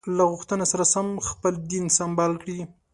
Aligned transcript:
له 0.17 0.23
غوښتنو 0.31 0.65
سره 0.71 0.83
سم 0.93 1.07
خپل 1.29 1.53
دین 1.71 1.85
سمبال 1.97 2.31
کړي. 2.41 2.59